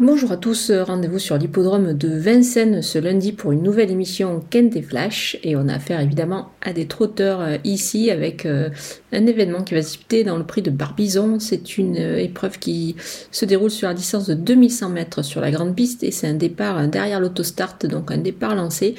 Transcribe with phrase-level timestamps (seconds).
[0.00, 4.76] Bonjour à tous, rendez-vous sur l'hippodrome de Vincennes ce lundi pour une nouvelle émission Kent
[4.76, 8.68] et Flash et on a affaire évidemment à des trotteurs euh, ici avec euh,
[9.10, 11.40] un événement qui va se disputer dans le prix de Barbizon.
[11.40, 12.94] C'est une euh, épreuve qui
[13.32, 16.34] se déroule sur la distance de 2100 mètres sur la grande piste et c'est un
[16.34, 18.94] départ derrière l'autostart, donc un départ lancé.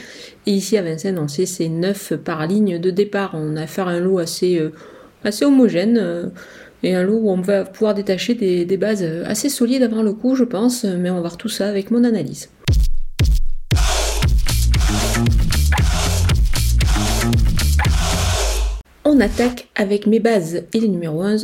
[0.47, 3.31] Et ici à Vincennes, on sait c'est 9 par ligne de départ.
[3.35, 4.61] On a affaire à un lot assez,
[5.23, 6.31] assez homogène
[6.83, 10.35] et un lot où on va pouvoir détacher des, bases assez solides avant le coup,
[10.35, 12.49] je pense, mais on va voir tout ça avec mon analyse.
[19.03, 21.37] On attaque avec mes bases et les numéros 1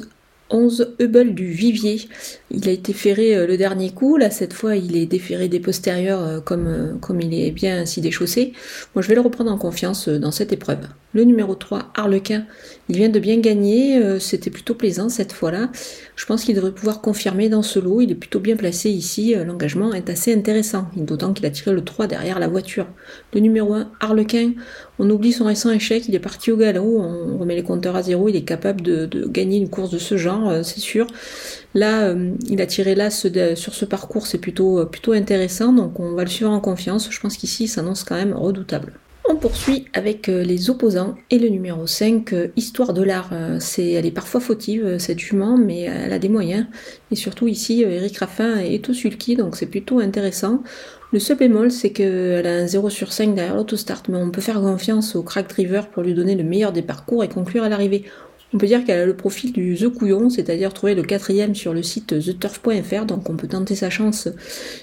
[0.49, 2.07] 11 Hubble du Vivier.
[2.51, 5.59] Il a été ferré euh, le dernier coup, là cette fois il est déféré des
[5.59, 8.53] postérieurs euh, comme, euh, comme il est bien ainsi déchaussé.
[8.93, 10.87] Moi je vais le reprendre en confiance dans cette épreuve.
[11.13, 12.45] Le numéro 3, Harlequin,
[12.89, 15.69] il vient de bien gagner, c'était plutôt plaisant cette fois-là.
[16.17, 19.33] Je pense qu'il devrait pouvoir confirmer dans ce lot, il est plutôt bien placé ici,
[19.33, 22.85] l'engagement est assez intéressant, d'autant qu'il a tiré le 3 derrière la voiture.
[23.33, 24.55] Le numéro 1, Harlequin,
[24.99, 28.03] on oublie son récent échec, il est parti au galop, on remet les compteurs à
[28.03, 31.07] zéro, il est capable de gagner une course de ce genre, c'est sûr.
[31.75, 35.99] Là, euh, il a tiré là sur ce parcours, c'est plutôt, euh, plutôt intéressant, donc
[35.99, 37.09] on va le suivre en confiance.
[37.11, 38.93] Je pense qu'ici, il s'annonce quand même redoutable.
[39.27, 43.31] On poursuit avec euh, les opposants et le numéro 5, Histoire de l'art.
[43.59, 46.65] C'est, elle est parfois fautive, cette jument, mais elle a des moyens.
[47.11, 50.63] Et surtout ici, Eric Raffin est tout sulky, donc c'est plutôt intéressant.
[51.11, 54.41] Le seul bémol, c'est qu'elle a un 0 sur 5 derrière l'autostart, mais on peut
[54.41, 57.69] faire confiance au crack driver pour lui donner le meilleur des parcours et conclure à
[57.69, 58.05] l'arrivée.
[58.55, 61.73] On peut dire qu'elle a le profil du The Couillon, c'est-à-dire trouver le quatrième sur
[61.73, 64.29] le site theturf.fr, donc on peut tenter sa chance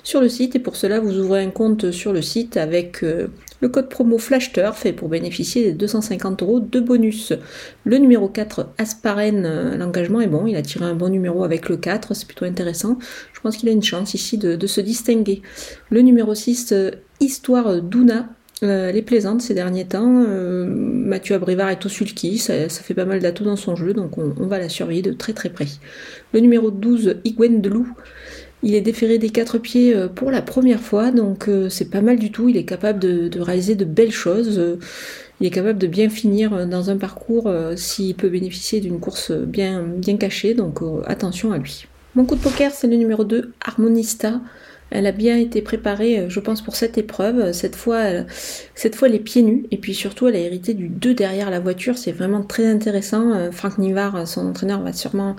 [0.03, 3.29] sur le site, et pour cela vous ouvrez un compte sur le site avec euh,
[3.61, 7.33] le code promo FlashTurf et pour bénéficier des 250 euros de bonus.
[7.84, 11.70] Le numéro 4, Asparen, euh, l'engagement est bon, il a tiré un bon numéro avec
[11.70, 12.98] le 4, c'est plutôt intéressant.
[13.33, 15.41] Je pense qu'il a une chance ici de, se distinguer.
[15.89, 18.29] Le numéro 6, euh, Histoire d'Una,
[18.62, 20.24] euh, elle est plaisante ces derniers temps.
[20.27, 24.18] Euh, Mathieu Abrivard est au sulky, ça, fait pas mal d'atouts dans son jeu, donc
[24.18, 25.67] on, va la surveiller de très très près.
[26.33, 27.89] Le numéro 12, Igwen Delou,
[28.62, 32.18] il est déféré des quatre pieds euh, pour la première fois, donc c'est pas mal
[32.18, 32.48] du tout.
[32.48, 34.78] Il est capable de, réaliser de belles choses.
[35.40, 39.83] il est capable de bien finir dans un parcours s'il peut bénéficier d'une course bien,
[39.83, 41.86] bien cachée, donc attention à lui.
[42.14, 44.40] Mon coup de poker, c'est le numéro 2, Harmonista.
[44.92, 47.53] Elle a bien été préparée, euh, je pense, pour cette épreuve.
[47.53, 48.27] Cette fois, elle
[49.14, 49.64] est pieds nus.
[49.70, 51.97] Et puis surtout, elle a hérité du 2 derrière la voiture.
[51.98, 53.33] C'est vraiment très intéressant.
[53.33, 55.36] Euh, Franck Nivard, son entraîneur, va sûrement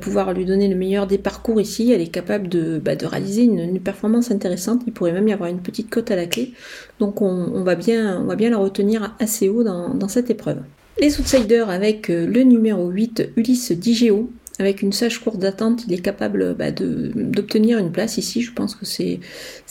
[0.00, 1.92] pouvoir lui donner le meilleur des parcours ici.
[1.92, 4.82] Elle est capable de, bah, réaliser une, performance intéressante.
[4.86, 6.52] Il pourrait même y avoir une petite cote à la clé.
[7.00, 10.58] Donc on, va, bien, on va bien la retenir assez haut dans, dans cette épreuve.
[11.00, 14.30] Les outsiders avec euh, le numéro 8, Ulysse Digéo.
[14.60, 18.40] Avec une sage course d'attente, il est capable bah, d'obtenir une place ici.
[18.40, 19.20] Je pense que c'est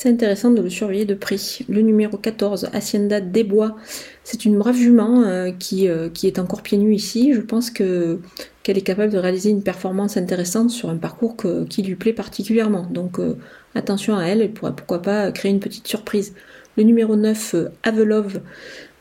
[0.03, 1.59] intéressant de le surveiller de prix.
[1.69, 3.77] Le numéro 14, Hacienda Desbois,
[4.25, 7.33] c'est une brave jument euh, qui, euh, qui, est encore pieds nus ici.
[7.33, 8.19] Je pense que
[8.63, 11.35] qu'elle est capable de réaliser une performance intéressante sur un parcours
[11.69, 12.85] qui lui plaît particulièrement.
[12.89, 13.37] Donc euh,
[13.75, 16.33] attention à elle, elle pourrait pourquoi pas créer une petite surprise.
[16.77, 18.41] Le numéro 9, Avelove,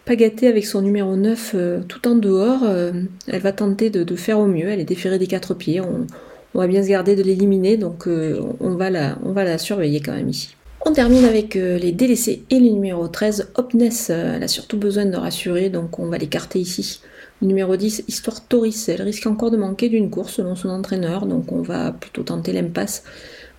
[0.04, 2.62] pas gâtée avec son numéro 9 euh, tout en dehors.
[2.64, 2.92] Euh,
[3.28, 4.68] elle va tenter de, faire au mieux.
[4.68, 5.80] Elle est déférée des quatre pieds.
[5.80, 6.06] On,
[6.54, 10.54] va bien se garder de l'éliminer, donc euh, on, va la, surveiller quand même ici.
[10.84, 14.10] On termine avec les délaissés et le numéro 13, Hopness.
[14.10, 17.00] Elle a surtout besoin de rassurer, donc on va l'écarter ici.
[17.40, 18.84] Le numéro 10, Histoire Tauris.
[18.88, 22.52] Elle risque encore de manquer d'une course selon son entraîneur, donc on va plutôt tenter
[22.52, 23.04] l'impasse,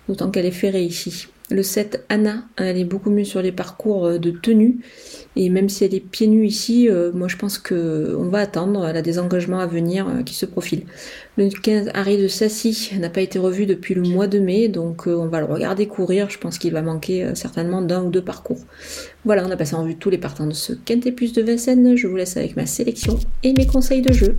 [0.08, 1.26] d'autant qu'elle est ferrée ici.
[1.50, 4.78] Le 7, Anna, elle est beaucoup mieux sur les parcours de tenue.
[5.36, 8.86] Et même si elle est pieds nus ici, euh, moi je pense qu'on va attendre.
[8.86, 10.84] Elle a des engagements à venir euh, qui se profilent.
[11.36, 15.08] Le 15, Harry de Sassy n'a pas été revu depuis le mois de mai, donc
[15.08, 16.30] euh, on va le regarder courir.
[16.30, 18.60] Je pense qu'il va manquer certainement d'un ou deux parcours.
[19.24, 21.96] Voilà, on a passé en vue tous les partants de ce Quintet Plus de Vincennes.
[21.96, 24.36] Je vous laisse avec ma sélection et mes conseils de jeu.